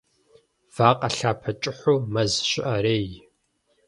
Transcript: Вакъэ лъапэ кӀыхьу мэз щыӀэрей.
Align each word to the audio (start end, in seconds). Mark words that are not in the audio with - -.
Вакъэ 0.75 1.09
лъапэ 1.15 1.51
кӀыхьу 1.61 1.97
мэз 2.13 2.31
щыӀэрей. 2.49 3.07